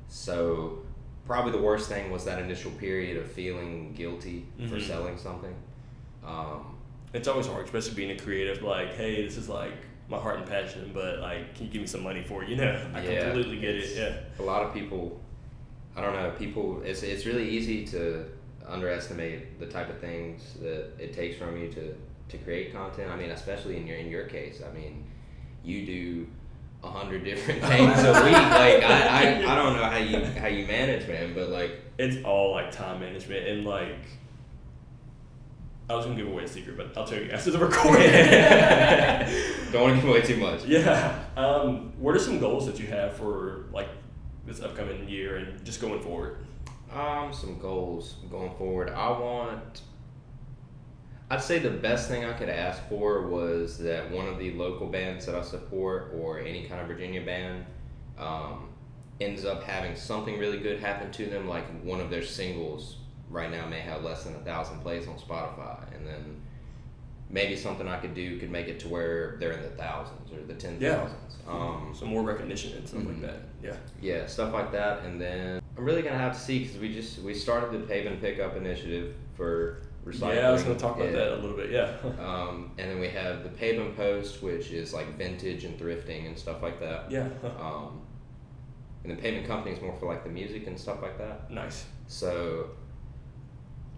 so 0.08 0.80
probably 1.26 1.52
the 1.52 1.62
worst 1.62 1.90
thing 1.90 2.12
was 2.12 2.24
that 2.26 2.40
initial 2.42 2.72
period 2.72 3.18
of 3.18 3.32
feeling 3.32 3.94
guilty 3.94 4.46
for 4.68 4.76
Mhm. 4.76 4.82
selling 4.88 5.18
something. 5.18 5.56
Um, 6.24 6.76
It's 7.14 7.28
always 7.28 7.48
hard, 7.48 7.66
especially 7.66 7.96
being 7.96 8.12
a 8.12 8.20
creative. 8.20 8.62
Like, 8.62 8.94
hey, 8.94 9.24
this 9.24 9.38
is 9.38 9.50
like 9.50 9.74
my 10.08 10.18
heart 10.20 10.38
and 10.38 10.48
passion, 10.48 10.92
but 10.94 11.20
like, 11.20 11.56
can 11.56 11.66
you 11.66 11.72
give 11.72 11.82
me 11.82 11.88
some 11.88 12.04
money 12.04 12.22
for 12.24 12.44
it? 12.44 12.50
You 12.50 12.58
know, 12.58 12.80
I 12.94 13.02
Yeah, 13.04 13.24
completely 13.26 13.58
get 13.60 13.74
it. 13.76 13.90
Yeah. 13.98 14.14
a 14.40 14.44
lot 14.44 14.62
of 14.64 14.72
people, 14.74 15.20
I 15.96 16.02
don't 16.02 16.14
know, 16.14 16.30
people. 16.38 16.82
It's 16.84 17.02
it's 17.02 17.26
really 17.26 17.50
easy 17.50 17.86
to 17.88 18.26
underestimate 18.70 19.60
the 19.60 19.66
type 19.66 19.90
of 19.90 20.00
things 20.00 20.56
that 20.62 20.92
it 21.00 21.14
takes 21.14 21.38
from 21.38 21.58
you 21.58 21.72
to 21.72 21.96
to 22.30 22.38
create 22.38 22.72
content. 22.74 23.12
I 23.12 23.16
mean, 23.16 23.32
especially 23.32 23.78
in 23.78 23.88
your 23.88 23.98
in 23.98 24.10
your 24.10 24.26
case. 24.26 24.62
I 24.68 24.72
mean, 24.74 25.06
you 25.64 25.86
do 25.86 26.28
a 26.84 26.90
hundred 26.90 27.24
different 27.24 27.62
things 27.66 28.00
a 28.00 28.14
week. 28.24 28.34
Like 28.34 28.84
I, 28.84 29.44
I, 29.44 29.52
I 29.52 29.56
don't 29.56 29.76
know 29.76 29.84
how 29.84 29.98
you 29.98 30.24
how 30.40 30.48
you 30.48 30.66
manage, 30.68 31.08
man, 31.08 31.34
but 31.34 31.50
like 31.50 31.72
It's 31.98 32.24
all 32.26 32.52
like 32.52 32.72
time 32.72 33.00
management 33.00 33.48
and 33.48 33.66
like. 33.66 33.98
I 35.90 35.96
was 35.96 36.06
gonna 36.06 36.18
give 36.18 36.28
away 36.28 36.44
a 36.44 36.48
secret, 36.48 36.78
but 36.78 36.96
I'll 36.96 37.08
tell 37.08 37.20
you 37.20 37.32
after 37.32 37.50
the 37.50 37.58
recording. 37.58 38.12
don't 39.72 39.82
want 39.82 39.96
to 39.96 40.02
give 40.02 40.08
away 40.08 40.22
too 40.22 40.38
much. 40.38 40.64
yeah. 40.66 41.20
Um, 41.36 41.92
what 41.98 42.16
are 42.16 42.20
some 42.20 42.38
goals 42.40 42.68
that 42.68 42.80
you 42.80 42.86
have 42.86 43.18
for 43.18 43.66
like 43.74 43.90
this 44.46 44.62
upcoming 44.62 45.10
year 45.10 45.38
and 45.38 45.66
just 45.66 45.82
going 45.82 46.00
forward? 46.02 46.38
Um, 46.92 47.32
some 47.34 47.60
goals 47.60 48.16
going 48.32 48.56
forward. 48.56 48.90
I 48.90 49.10
want. 49.12 49.82
I'd 51.32 51.44
say 51.44 51.60
the 51.60 51.70
best 51.70 52.10
thing 52.10 52.26
I 52.26 52.34
could 52.34 52.50
ask 52.50 52.82
for 52.90 53.28
was 53.28 53.78
that 53.80 54.10
one 54.10 54.28
of 54.28 54.40
the 54.40 54.52
local 54.54 54.88
bands 54.88 55.28
that 55.28 55.36
I 55.36 55.44
support, 55.44 56.12
or 56.18 56.40
any 56.40 56.64
kind 56.64 56.82
of 56.82 56.88
Virginia 56.88 57.22
band, 57.24 57.66
um, 58.18 58.70
ends 59.22 59.46
up 59.46 59.62
having 59.64 59.96
something 59.96 60.40
really 60.40 60.58
good 60.58 60.80
happen 60.80 61.12
to 61.12 61.26
them. 61.28 61.48
Like 61.48 61.66
one 61.84 62.00
of 62.02 62.10
their 62.10 62.24
singles 62.24 62.98
right 63.30 63.52
now 63.52 63.68
may 63.68 63.80
have 63.82 64.04
less 64.04 64.24
than 64.24 64.36
a 64.36 64.40
thousand 64.40 64.80
plays 64.80 65.08
on 65.08 65.20
Spotify, 65.20 65.84
and 65.96 66.08
then 66.08 66.42
maybe 67.30 67.56
something 67.56 67.88
I 67.88 68.00
could 68.00 68.16
do 68.16 68.40
could 68.40 68.50
make 68.50 68.68
it 68.68 68.80
to 68.80 68.88
where 68.88 69.38
they're 69.40 69.52
in 69.52 69.62
the 69.62 69.70
thousands 69.70 70.32
or 70.32 70.42
the 70.48 70.56
ten 70.56 70.78
Yeah. 70.82 70.96
thousands. 71.02 71.38
Um, 71.48 71.92
Some 71.96 72.08
more 72.08 72.24
recognition 72.24 72.76
and 72.76 72.88
stuff 72.88 73.02
Mhm. 73.02 73.08
like 73.08 73.22
that. 73.22 73.38
Yeah. 73.62 73.76
yeah, 74.02 74.26
stuff 74.26 74.52
like 74.52 74.72
that. 74.72 75.04
And 75.04 75.22
then 75.22 75.59
I'm 75.80 75.86
really 75.86 76.02
gonna 76.02 76.18
have 76.18 76.34
to 76.34 76.40
see 76.40 76.60
because 76.60 76.78
we 76.78 76.94
just 76.94 77.20
we 77.20 77.34
started 77.34 77.72
the 77.72 77.86
Pavement 77.88 78.20
Pickup 78.22 78.58
initiative 78.58 79.16
for 79.36 79.82
recycling. 80.06 80.36
Yeah, 80.36 80.50
I 80.50 80.52
was 80.52 80.64
to 80.64 80.76
talk 80.76 80.98
about 80.98 81.14
that 81.14 81.32
a 81.34 81.38
little 81.38 81.56
bit. 81.56 81.72
Yeah. 81.72 81.94
Um, 82.20 82.72
and 82.78 82.92
then 82.92 83.00
we 83.00 83.08
have 83.08 83.44
the 83.44 83.50
Pavement 83.50 83.96
Post, 83.96 84.44
which 84.44 84.72
is 84.72 84.94
like 84.94 85.18
vintage 85.18 85.64
and 85.64 85.80
thrifting 85.80 86.28
and 86.28 86.38
stuff 86.38 86.62
like 86.62 86.80
that. 86.82 87.10
yeah. 87.10 87.30
Um, 87.60 88.02
and 89.06 89.18
the 89.18 89.22
pavement 89.22 89.48
company 89.48 89.74
is 89.74 89.82
more 89.82 89.96
for 89.98 90.08
like 90.08 90.26
the 90.26 90.30
music 90.30 90.68
and 90.68 90.78
stuff 90.78 91.02
like 91.02 91.18
that. 91.18 91.50
nice. 91.50 91.86
So 92.08 92.72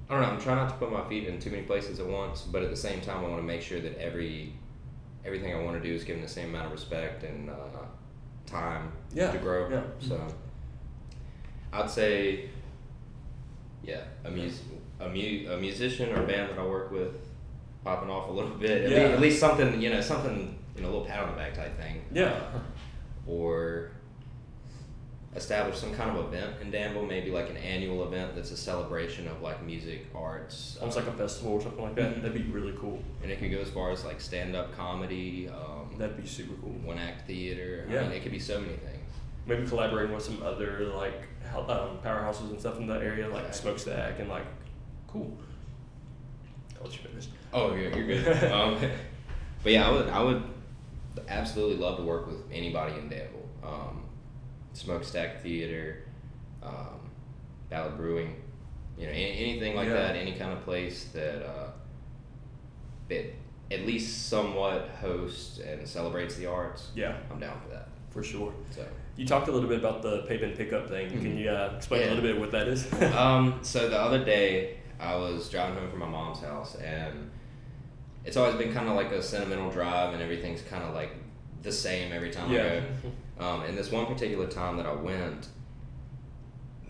I 0.07 0.13
don't 0.13 0.21
know. 0.21 0.29
I'm 0.29 0.39
trying 0.39 0.57
not 0.57 0.69
to 0.69 0.75
put 0.75 0.91
my 0.91 1.03
feet 1.09 1.27
in 1.27 1.39
too 1.39 1.49
many 1.49 1.63
places 1.63 1.99
at 1.99 2.05
once, 2.05 2.41
but 2.43 2.61
at 2.61 2.69
the 2.69 2.75
same 2.75 3.01
time, 3.01 3.25
I 3.25 3.27
want 3.27 3.37
to 3.37 3.47
make 3.47 3.63
sure 3.63 3.79
that 3.79 3.97
every 3.97 4.53
everything 5.25 5.55
I 5.55 5.63
want 5.63 5.81
to 5.81 5.87
do 5.89 5.95
is 5.95 6.03
given 6.03 6.21
the 6.21 6.27
same 6.27 6.49
amount 6.49 6.67
of 6.67 6.71
respect 6.73 7.23
and 7.23 7.49
uh, 7.49 7.53
time 8.45 8.91
Yeah, 9.13 9.31
to 9.31 9.37
grow. 9.39 9.69
yeah. 9.69 9.81
So 9.99 10.19
I'd 11.73 11.89
say, 11.89 12.49
yeah, 13.83 14.01
a 14.25 14.31
mus- 14.31 14.61
a, 14.99 15.07
mu- 15.09 15.47
a 15.51 15.57
musician 15.57 16.11
or 16.15 16.23
band 16.25 16.49
that 16.51 16.59
I 16.59 16.65
work 16.65 16.91
with, 16.91 17.15
popping 17.83 18.09
off 18.09 18.29
a 18.29 18.31
little 18.31 18.51
bit. 18.51 18.85
At, 18.85 18.91
Yeah. 18.91 18.97
least, 18.99 19.11
at 19.13 19.19
least 19.21 19.39
something, 19.39 19.81
you 19.81 19.89
know, 19.89 20.01
something, 20.01 20.57
you 20.75 20.81
know, 20.81 20.89
a 20.89 20.91
little 20.91 21.05
pat 21.05 21.19
on 21.23 21.31
the 21.31 21.37
back 21.37 21.53
type 21.53 21.77
thing 21.79 22.01
Yeah. 22.11 22.39
or 23.25 23.91
establish 25.35 25.77
some 25.77 25.93
kind 25.95 26.15
of 26.17 26.25
event 26.33 26.55
in 26.61 26.69
Danville, 26.71 27.05
maybe 27.05 27.31
like 27.31 27.49
an 27.49 27.55
annual 27.57 28.05
event 28.05 28.35
that's 28.35 28.51
a 28.51 28.57
celebration 28.57 29.27
of 29.29 29.41
like 29.41 29.63
music, 29.65 30.07
arts, 30.13 30.77
Almost 30.81 30.97
uh, 30.97 31.01
like 31.01 31.09
a 31.09 31.13
festival 31.17 31.53
or 31.53 31.61
something 31.61 31.81
like 31.83 31.95
that. 31.95 32.21
That'd 32.21 32.33
be 32.33 32.51
really 32.51 32.73
cool. 32.77 33.01
and 33.23 33.31
it 33.31 33.39
could 33.39 33.49
go 33.51 33.59
as 33.59 33.69
far 33.69 33.91
as 33.91 34.03
like 34.03 34.19
stand 34.19 34.55
up 34.57 34.75
comedy, 34.75 35.47
um, 35.47 35.95
That'd 35.97 36.21
be 36.21 36.27
super 36.27 36.53
cool. 36.61 36.71
one 36.83 36.97
act 36.99 37.27
theater. 37.27 37.87
Yeah. 37.89 38.01
I 38.01 38.03
mean, 38.03 38.11
it 38.11 38.23
could 38.23 38.33
be 38.33 38.39
so 38.39 38.59
many 38.59 38.73
things. 38.73 38.97
Maybe 39.45 39.65
collaborating 39.67 40.13
with 40.13 40.23
some 40.23 40.41
other 40.43 40.85
like 40.95 41.27
um, 41.55 41.97
powerhouses 42.03 42.49
and 42.51 42.59
stuff 42.59 42.77
in 42.77 42.87
the 42.87 42.95
area, 42.95 43.27
like 43.27 43.53
Smokestack 43.53 44.19
and 44.19 44.29
like, 44.29 44.45
cool. 45.07 45.35
I'll 46.77 46.83
let 46.85 46.93
you 46.93 47.07
finish. 47.09 47.27
Oh, 47.53 47.73
you're, 47.75 47.91
you're 47.91 48.07
good. 48.23 48.43
um, 48.51 48.77
but 49.63 49.71
yeah, 49.71 49.87
I 49.87 49.91
would 49.91 50.09
I 50.09 50.23
would 50.23 50.43
absolutely 51.27 51.77
love 51.77 51.97
to 51.97 52.03
work 52.03 52.27
with 52.27 52.37
anybody 52.51 52.93
in 52.93 53.09
Danville. 53.09 53.49
Um, 53.63 54.03
Smokestack 54.73 55.41
Theater, 55.41 56.03
um, 56.63 57.09
Ballad 57.69 57.97
Brewing, 57.97 58.35
you 58.97 59.05
know, 59.05 59.11
any, 59.11 59.37
anything 59.39 59.75
like 59.75 59.87
Yeah. 59.87 59.95
that. 59.95 60.15
Any 60.15 60.33
kind 60.33 60.53
of 60.53 60.63
place 60.63 61.05
that 61.13 61.45
uh, 61.45 61.71
that 63.09 63.25
at 63.71 63.85
least 63.85 64.29
somewhat 64.29 64.89
hosts 65.01 65.59
and 65.59 65.85
celebrates 65.87 66.35
the 66.35 66.45
arts. 66.45 66.89
Yeah, 66.95 67.17
I'm 67.31 67.39
down 67.39 67.59
for 67.61 67.69
that. 67.69 67.89
for 68.11 68.23
sure. 68.23 68.53
So. 68.69 68.85
You 69.17 69.25
talked 69.25 69.47
a 69.47 69.51
little 69.51 69.69
bit 69.69 69.79
about 69.79 70.01
the 70.01 70.23
pavement 70.23 70.57
pickup 70.57 70.89
thing. 70.89 71.09
Can 71.09 71.21
Mhm. 71.23 71.37
you 71.39 71.49
uh, 71.49 71.73
explain 71.75 72.03
a 72.03 72.07
little 72.07 72.23
bit 72.23 72.39
what 72.39 72.51
that 72.51 72.67
is? 72.67 72.91
um, 73.15 73.59
so 73.61 73.89
the 73.89 73.99
other 73.99 74.23
day, 74.23 74.77
I 74.99 75.15
was 75.15 75.49
driving 75.49 75.75
home 75.77 75.89
from 75.89 75.99
my 75.99 76.07
mom's 76.07 76.39
house, 76.39 76.75
and 76.75 77.29
it's 78.25 78.37
always 78.37 78.55
been 78.55 78.73
kind 78.73 78.87
of 78.87 78.95
like 78.95 79.11
a 79.11 79.21
sentimental 79.21 79.69
drive, 79.69 80.13
and 80.13 80.21
everything's 80.23 80.61
kind 80.61 80.83
of 80.83 80.93
like 80.93 81.11
the 81.61 81.71
same 81.71 82.11
every 82.13 82.31
time 82.31 82.51
yeah. 82.51 82.61
I 82.61 82.69
go. 82.79 82.83
Um, 83.39 83.63
and 83.63 83.75
this 83.75 83.91
one 83.91 84.05
particular 84.05 84.45
time 84.45 84.77
that 84.77 84.85
I 84.85 84.93
went, 84.93 85.47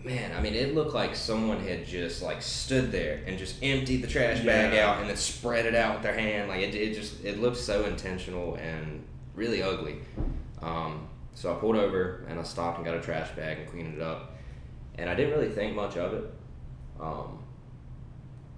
man, 0.04 0.32
I 0.36 0.40
mean, 0.42 0.52
it 0.54 0.74
looked 0.74 0.92
like 0.92 1.16
someone 1.16 1.60
had 1.60 1.86
just 1.86 2.22
like 2.22 2.42
stood 2.42 2.92
there 2.92 3.22
and 3.26 3.38
just 3.38 3.56
emptied 3.62 4.02
the 4.02 4.06
trash 4.06 4.40
bag 4.44 4.76
out 4.76 5.00
and 5.00 5.08
then 5.08 5.16
spread 5.16 5.64
it 5.64 5.74
out 5.74 5.94
with 5.94 6.02
their 6.02 6.12
hand. 6.12 6.50
Like 6.50 6.60
it, 6.60 6.74
it 6.74 6.94
just 6.94 7.24
it 7.24 7.40
looked 7.40 7.56
so 7.56 7.86
intentional 7.86 8.56
and 8.56 9.02
really 9.34 9.62
ugly. 9.62 9.96
Um, 10.60 11.08
so 11.34 11.52
I 11.54 11.58
pulled 11.58 11.76
over 11.76 12.24
and 12.28 12.38
I 12.38 12.42
stopped 12.42 12.78
and 12.78 12.86
got 12.86 12.94
a 12.96 13.00
trash 13.00 13.30
bag 13.36 13.58
and 13.58 13.68
cleaned 13.68 13.94
it 13.94 14.00
up, 14.02 14.36
and 14.96 15.08
I 15.08 15.14
didn't 15.14 15.32
really 15.38 15.50
think 15.52 15.74
much 15.74 15.96
of 15.96 16.12
it. 16.14 16.24
Um, 17.00 17.38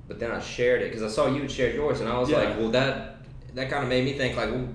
but 0.09 0.19
then 0.19 0.31
I 0.31 0.41
shared 0.41 0.83
it 0.83 0.91
because 0.91 1.03
I 1.03 1.09
saw 1.09 1.27
you 1.29 1.43
had 1.43 1.51
shared 1.51 1.75
yours, 1.75 2.01
and 2.01 2.09
I 2.09 2.19
was 2.19 2.29
Yeah. 2.29 2.39
like, 2.39 2.59
well, 2.59 2.71
that 2.71 3.11
that 3.55 3.71
kind 3.71 3.85
of 3.85 3.89
made 3.89 4.05
me 4.05 4.15
think 4.15 4.37
like, 4.37 4.51
well, 4.51 4.69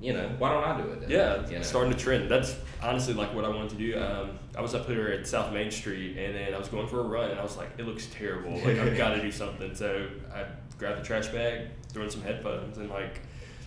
you 0.00 0.12
know, 0.12 0.28
why 0.38 0.50
don't 0.52 0.64
I 0.64 0.80
do 0.82 0.88
it? 0.90 1.00
Then? 1.02 1.10
Yeah, 1.10 1.48
you 1.48 1.56
know? 1.56 1.62
starting 1.62 1.92
to 1.92 1.98
trend. 1.98 2.28
That's 2.30 2.56
honestly 2.82 3.14
like 3.14 3.32
what 3.34 3.44
I 3.44 3.48
wanted 3.48 3.70
to 3.70 3.76
do. 3.76 3.98
Um, 3.98 4.38
I 4.56 4.60
was 4.60 4.74
up 4.74 4.86
here 4.86 5.08
at 5.08 5.26
South 5.26 5.52
Main 5.52 5.70
Street, 5.70 6.18
and 6.18 6.34
then 6.34 6.52
I 6.52 6.58
was 6.58 6.68
going 6.68 6.86
for 6.88 7.00
a 7.00 7.04
run, 7.04 7.30
and 7.30 7.38
I 7.40 7.42
was 7.42 7.56
like, 7.56 7.70
it 7.78 7.86
looks 7.86 8.06
terrible. 8.06 8.52
Like 8.58 8.78
I've 8.78 8.96
got 8.96 9.10
to 9.14 9.22
do 9.22 9.30
something. 9.32 9.74
So 9.74 10.08
I 10.34 10.44
grabbed 10.76 11.00
the 11.00 11.04
trash 11.04 11.28
bag, 11.28 11.68
threw 11.88 12.02
in 12.02 12.10
some 12.10 12.22
headphones, 12.22 12.76
and 12.76 12.90
like 12.90 13.20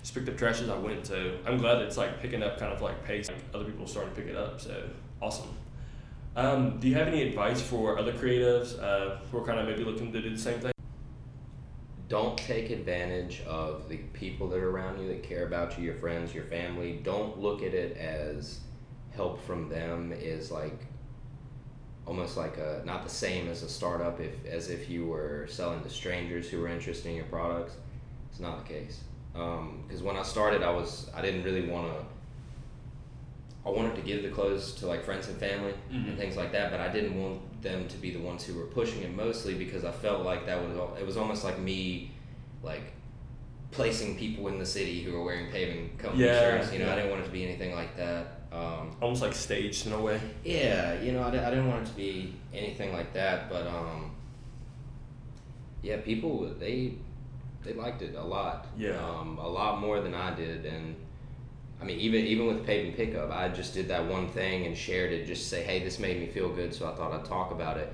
just 0.08 0.16
picked 0.16 0.30
up 0.30 0.38
trash 0.38 0.62
as 0.62 0.70
I 0.70 0.78
went. 0.78 1.06
So 1.06 1.38
I'm 1.46 1.58
glad 1.58 1.82
it's 1.82 1.98
like 1.98 2.22
picking 2.22 2.42
up 2.42 2.58
kind 2.58 2.72
of 2.72 2.82
like 2.82 3.04
pace. 3.04 3.28
Like 3.28 3.40
other 3.54 3.66
people 3.66 3.86
starting 3.86 4.16
to 4.16 4.22
pick 4.22 4.30
it 4.30 4.38
up. 4.38 4.62
So 4.62 4.90
awesome. 5.22 5.50
Um, 6.34 6.80
do 6.80 6.88
you 6.88 6.96
have 6.96 7.10
any 7.10 7.24
advice 7.24 7.62
for 7.62 8.00
other 8.00 8.14
creatives 8.14 8.82
uh, 8.82 9.18
who 9.30 9.40
are 9.40 9.46
kind 9.46 9.60
of 9.60 9.68
maybe 9.68 9.84
looking 9.84 10.14
to 10.14 10.22
do 10.22 10.30
the 10.30 10.38
same 10.38 10.60
thing? 10.60 10.72
don't 12.08 12.38
take 12.38 12.70
advantage 12.70 13.42
of 13.42 13.90
the 13.90 13.98
people 14.14 14.48
that 14.48 14.60
are 14.60 14.70
around 14.70 14.98
you 14.98 15.10
that 15.10 15.22
care 15.24 15.46
about 15.46 15.78
you, 15.78 15.84
your 15.84 15.96
friends, 15.96 16.34
your 16.34 16.46
family. 16.46 17.02
Don't 17.04 17.38
look 17.38 17.62
at 17.62 17.74
it 17.74 17.98
as 17.98 18.62
help 19.14 19.44
from 19.46 19.68
them 19.68 20.14
is 20.14 20.50
like 20.50 20.86
almost 22.06 22.38
like 22.38 22.56
a 22.56 22.82
not 22.86 23.04
the 23.04 23.10
same 23.10 23.50
as 23.50 23.62
a 23.62 23.68
startup 23.68 24.22
if 24.22 24.46
as 24.46 24.70
if 24.70 24.90
you 24.90 25.06
were 25.06 25.46
selling 25.50 25.84
to 25.84 25.90
strangers 25.90 26.50
who 26.50 26.62
were 26.62 26.70
interested 26.70 27.10
in 27.10 27.18
your 27.18 27.26
products. 27.26 27.76
It's 28.32 28.40
not 28.40 28.66
the 28.66 28.74
case. 28.74 29.02
Because 29.88 30.02
when 30.04 30.18
I 30.18 30.24
started, 30.24 30.64
I 30.64 30.72
was 30.72 31.10
I 31.16 31.22
didn't 31.22 31.44
really 31.44 31.68
want 31.70 31.88
to. 31.94 32.06
I 33.66 33.70
wanted 33.70 33.96
to 33.96 34.02
give 34.02 34.24
the 34.24 34.30
clothes 34.30 34.74
to 34.76 34.88
like 34.88 35.04
friends 35.04 35.28
and 35.28 35.38
family 35.38 35.74
Mhm. 35.92 36.08
and 36.10 36.18
things 36.18 36.38
like 36.38 36.52
that, 36.54 36.72
but 36.72 36.80
I 36.80 36.88
didn't 36.88 37.22
want 37.22 37.62
them 37.62 37.88
to 37.90 37.98
be 37.98 38.12
the 38.12 38.20
ones 38.20 38.44
who 38.46 38.54
were 38.56 38.66
pushing 38.68 39.02
it 39.02 39.14
mostly 39.14 39.56
because 39.56 39.84
I 39.84 39.92
felt 39.92 40.24
like 40.24 40.46
that 40.46 40.58
was 40.62 40.76
it 41.00 41.06
was 41.06 41.18
almost 41.18 41.44
like 41.44 41.60
me, 41.60 42.12
like 42.64 42.94
placing 43.72 44.18
people 44.18 44.48
in 44.48 44.58
the 44.58 44.66
city 44.66 45.04
who 45.04 45.14
are 45.18 45.24
wearing 45.24 45.52
paving 45.52 45.98
company 45.98 46.24
Yeah, 46.24 46.40
shirts. 46.40 46.72
You 46.72 46.80
know, 46.80 46.86
yeah. 46.86 46.94
I 46.94 46.96
didn't 46.96 47.10
want 47.12 47.22
it 47.24 47.26
to 47.26 47.32
be 47.32 47.44
anything 47.44 47.76
like 47.76 47.96
that. 47.98 48.26
Um, 48.54 48.96
Almost 49.02 49.22
like 49.22 49.34
staged 49.34 49.86
in 49.88 49.92
a 49.92 50.00
way. 50.02 50.20
yeah, 50.46 51.02
you 51.02 51.12
know, 51.12 51.22
I, 51.22 51.28
I 51.28 51.50
didn't 51.50 51.68
want 51.68 51.84
it 51.86 51.88
to 51.92 51.96
be 51.98 52.34
anything 52.54 52.94
like 52.94 53.12
that, 53.14 53.50
but 53.50 53.68
um, 53.68 54.12
yeah, 55.84 55.98
people 55.98 56.48
they 56.58 56.94
they 57.68 57.74
liked 57.74 58.02
it 58.02 58.16
a 58.16 58.24
lot. 58.24 58.68
Yeah. 58.78 58.98
um, 58.98 59.38
a 59.38 59.48
lot 59.48 59.80
more 59.80 60.00
than 60.02 60.14
I 60.14 60.34
did, 60.34 60.66
and 60.66 60.96
I 61.82 61.86
mean, 61.86 62.00
even 62.00 62.26
even 62.26 62.48
with 62.48 62.66
paving 62.66 62.94
pickup, 62.94 63.32
I 63.32 63.50
just 63.50 63.74
did 63.74 63.88
that 63.90 64.06
one 64.06 64.28
thing 64.30 64.66
and 64.66 64.76
shared 64.78 65.12
it, 65.12 65.28
just 65.28 65.44
to 65.44 65.50
say, 65.50 65.64
hey, 65.64 65.84
this 65.84 66.00
made 66.00 66.20
me 66.20 66.28
feel 66.28 66.50
good, 66.50 66.74
so 66.74 66.90
I 66.90 66.96
thought 66.96 67.12
I'd 67.12 67.26
talk 67.26 67.52
about 67.52 67.78
it. 67.78 67.94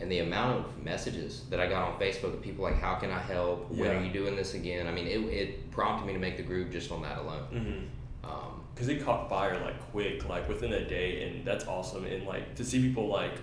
And 0.00 0.10
the 0.10 0.18
amount 0.20 0.66
of 0.66 0.82
messages 0.82 1.42
that 1.50 1.60
I 1.60 1.68
got 1.68 1.88
on 1.92 2.00
Facebook 2.00 2.32
of 2.34 2.42
people 2.42 2.64
like, 2.64 2.80
how 2.80 2.94
can 2.96 3.10
I 3.12 3.20
help? 3.20 3.70
When 3.70 3.78
Yeah. 3.80 3.98
are 3.98 4.02
you 4.02 4.12
doing 4.12 4.34
this 4.34 4.54
again? 4.54 4.88
I 4.88 4.90
mean, 4.90 5.06
it, 5.06 5.20
it 5.32 5.70
prompted 5.70 6.06
me 6.06 6.12
to 6.14 6.18
make 6.18 6.36
the 6.36 6.42
group 6.42 6.72
just 6.72 6.90
on 6.90 7.02
that 7.02 7.18
alone. 7.18 7.46
Mm-hmm. 7.52 8.28
Um, 8.28 8.62
because 8.74 8.88
it 8.88 9.04
caught 9.04 9.28
fire 9.28 9.60
like 9.60 9.78
quick, 9.92 10.28
like 10.28 10.48
within 10.48 10.72
a 10.72 10.84
day, 10.88 11.28
and 11.28 11.44
that's 11.44 11.66
awesome. 11.66 12.04
And 12.06 12.26
like 12.26 12.54
to 12.56 12.64
see 12.64 12.80
people 12.80 13.06
like 13.08 13.34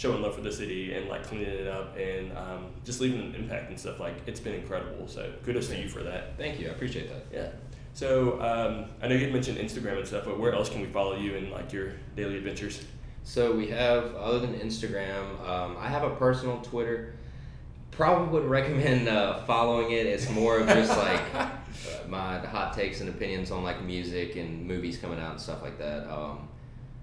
showing 0.00 0.22
love 0.22 0.34
for 0.34 0.40
the 0.40 0.50
city 0.50 0.94
and 0.94 1.10
like 1.10 1.22
cleaning 1.24 1.46
it 1.46 1.66
up 1.66 1.94
and 1.98 2.32
um, 2.32 2.68
just 2.86 3.02
leaving 3.02 3.20
an 3.20 3.34
impact 3.34 3.68
and 3.68 3.78
stuff, 3.78 4.00
like 4.00 4.14
it's 4.26 4.40
been 4.40 4.54
incredible. 4.54 5.06
So 5.06 5.30
kudos 5.44 5.68
to 5.68 5.78
you 5.78 5.90
for 5.90 6.02
that. 6.02 6.38
thank 6.38 6.58
you, 6.58 6.68
I 6.68 6.70
appreciate 6.70 7.10
that. 7.10 7.26
Yeah. 7.30 7.50
So 7.92 8.40
um, 8.40 8.86
I 9.02 9.08
know 9.08 9.14
you 9.14 9.30
mentioned 9.30 9.58
Instagram 9.58 9.98
and 9.98 10.06
stuff, 10.06 10.24
but 10.24 10.40
where 10.40 10.54
else 10.54 10.70
can 10.70 10.80
we 10.80 10.86
follow 10.86 11.18
you 11.18 11.34
in 11.34 11.50
like 11.50 11.70
your 11.74 11.92
daily 12.16 12.38
adventures? 12.38 12.82
So 13.24 13.52
we 13.52 13.68
have, 13.68 14.14
other 14.14 14.38
than 14.38 14.54
Instagram, 14.54 15.46
um, 15.46 15.76
I 15.78 15.88
have 15.88 16.02
a 16.02 16.14
personal 16.16 16.62
Twitter. 16.62 17.12
Probably 17.90 18.28
wouldn't 18.28 18.50
recommend 18.50 19.06
uh, 19.06 19.44
following 19.44 19.90
it. 19.90 20.06
It's 20.06 20.30
more 20.30 20.60
of 20.60 20.66
just 20.68 20.96
like 20.96 21.20
uh, 21.34 21.50
my 22.08 22.38
hot 22.38 22.72
takes 22.72 23.02
and 23.02 23.10
opinions 23.10 23.50
on 23.50 23.62
like 23.64 23.82
music 23.82 24.36
and 24.36 24.66
movies 24.66 24.96
coming 24.96 25.20
out 25.20 25.32
and 25.32 25.40
stuff 25.40 25.60
like 25.60 25.76
that. 25.76 26.10
Um, 26.10 26.48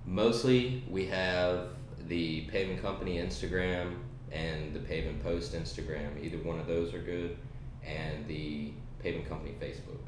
mostly 0.07 0.83
we 0.89 1.05
have 1.05 1.67
the 2.07 2.41
Pavement 2.41 2.81
Company 2.81 3.17
Instagram 3.17 3.95
and 4.31 4.73
the 4.73 4.79
Pavement 4.79 5.23
Post 5.23 5.53
Instagram. 5.53 6.21
Either 6.23 6.37
one 6.39 6.59
of 6.59 6.67
those 6.67 6.93
are 6.93 6.99
good, 7.01 7.37
and 7.85 8.27
the 8.27 8.71
Pavement 9.01 9.27
Company 9.29 9.53
Facebook. 9.61 9.99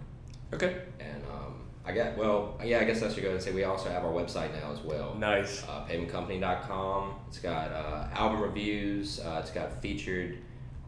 Okay. 0.53 0.81
And 0.99 1.23
um, 1.25 1.61
I 1.85 1.91
got 1.93 2.17
well, 2.17 2.59
yeah. 2.63 2.79
I 2.79 2.83
guess 2.83 3.01
I 3.03 3.11
should 3.11 3.23
go 3.23 3.31
and 3.31 3.41
say 3.41 3.51
we 3.51 3.63
also 3.63 3.89
have 3.89 4.03
our 4.03 4.11
website 4.11 4.53
now 4.59 4.71
as 4.71 4.79
well 4.79 5.15
Nice. 5.15 5.63
uh, 5.63 5.85
pavementcompany.com. 5.89 7.15
It's 7.27 7.39
got 7.39 7.71
uh, 7.71 8.07
album 8.13 8.41
reviews. 8.41 9.19
Uh, 9.19 9.39
it's 9.41 9.51
got 9.51 9.81
featured 9.81 10.39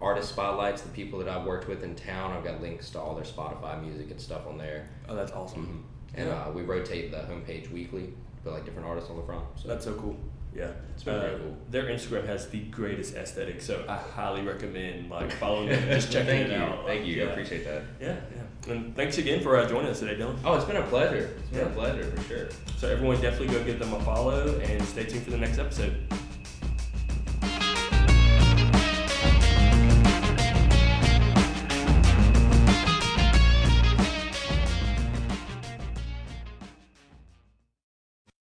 artist 0.01 0.29
spotlights, 0.29 0.81
the 0.81 0.89
people 0.89 1.19
that 1.19 1.29
I've 1.29 1.45
worked 1.45 1.67
with 1.67 1.83
in 1.83 1.95
town. 1.95 2.31
I've 2.31 2.43
got 2.43 2.59
links 2.61 2.89
to 2.91 2.99
all 2.99 3.13
their 3.15 3.23
Spotify 3.23 3.79
music 3.81 4.09
and 4.11 4.19
stuff 4.19 4.47
on 4.47 4.57
there. 4.57 4.89
Oh, 5.07 5.15
that's 5.15 5.31
awesome. 5.31 5.85
And 6.15 6.27
Yeah. 6.27 6.45
uh, 6.47 6.51
we 6.51 6.63
rotate 6.63 7.11
the 7.11 7.17
homepage 7.19 7.71
weekly, 7.71 8.13
put 8.43 8.53
like 8.53 8.65
different 8.65 8.87
artists 8.87 9.09
on 9.09 9.17
the 9.17 9.23
front. 9.23 9.43
So 9.55 9.67
That's 9.67 9.85
so 9.85 9.93
cool. 9.93 10.17
Yeah, 10.53 10.71
It's 10.93 11.03
been 11.03 11.15
Uh, 11.15 11.21
very 11.21 11.37
cool. 11.39 11.57
Their 11.69 11.83
Instagram 11.85 12.25
has 12.27 12.49
the 12.49 12.59
greatest 12.63 13.15
aesthetic, 13.15 13.61
so 13.61 13.85
I 13.87 13.95
highly 13.95 14.41
recommend 14.41 15.09
like 15.09 15.31
following 15.31 15.69
them, 15.69 15.81
just 15.87 16.11
checking 16.11 16.27
Thank 16.27 16.49
it 16.49 16.51
you. 16.51 16.57
out. 16.57 16.85
Thank 16.85 17.05
you. 17.05 17.15
Yeah. 17.15 17.23
I 17.23 17.27
appreciate 17.27 17.63
that. 17.63 17.83
Yeah, 18.01 18.15
yeah. 18.35 18.73
And 18.73 18.93
thanks 18.95 19.17
again 19.17 19.41
for 19.41 19.55
uh, 19.57 19.67
joining 19.69 19.89
us 19.91 19.99
today, 20.01 20.21
Dylan. 20.21 20.35
Oh, 20.43 20.55
it's 20.55 20.65
been 20.65 20.75
a 20.75 20.83
pleasure. 20.87 21.29
It's 21.39 21.49
been 21.51 21.59
Yeah. 21.59 21.65
a 21.67 21.69
pleasure 21.73 22.03
for 22.03 22.21
sure. 22.23 22.49
So 22.77 22.89
everyone 22.89 23.21
definitely 23.21 23.47
go 23.55 23.63
give 23.63 23.79
them 23.79 23.93
a 23.93 23.99
follow 24.01 24.59
and 24.59 24.83
stay 24.83 25.05
tuned 25.05 25.23
for 25.23 25.31
the 25.31 25.37
next 25.37 25.57
episode. 25.57 25.95